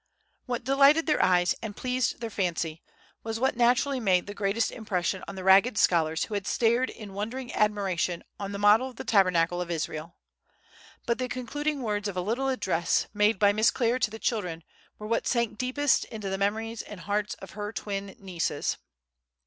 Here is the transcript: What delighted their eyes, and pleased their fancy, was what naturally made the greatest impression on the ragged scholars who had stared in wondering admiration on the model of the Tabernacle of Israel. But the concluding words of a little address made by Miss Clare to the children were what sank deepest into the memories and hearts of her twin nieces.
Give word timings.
What 0.47 0.63
delighted 0.63 1.05
their 1.05 1.23
eyes, 1.23 1.53
and 1.61 1.75
pleased 1.77 2.21
their 2.21 2.31
fancy, 2.31 2.81
was 3.23 3.39
what 3.39 3.55
naturally 3.55 3.99
made 3.99 4.25
the 4.25 4.33
greatest 4.33 4.71
impression 4.71 5.23
on 5.27 5.35
the 5.35 5.43
ragged 5.43 5.77
scholars 5.77 6.23
who 6.23 6.33
had 6.33 6.47
stared 6.47 6.89
in 6.89 7.13
wondering 7.13 7.53
admiration 7.53 8.23
on 8.39 8.51
the 8.51 8.57
model 8.57 8.89
of 8.89 8.95
the 8.95 9.03
Tabernacle 9.03 9.61
of 9.61 9.69
Israel. 9.69 10.15
But 11.05 11.19
the 11.19 11.27
concluding 11.29 11.83
words 11.83 12.07
of 12.07 12.17
a 12.17 12.21
little 12.21 12.47
address 12.47 13.05
made 13.13 13.37
by 13.37 13.53
Miss 13.53 13.69
Clare 13.69 13.99
to 13.99 14.09
the 14.09 14.17
children 14.17 14.63
were 14.97 15.05
what 15.05 15.27
sank 15.27 15.59
deepest 15.59 16.05
into 16.05 16.31
the 16.31 16.37
memories 16.39 16.81
and 16.81 17.01
hearts 17.01 17.35
of 17.35 17.51
her 17.51 17.71
twin 17.71 18.15
nieces. 18.17 18.77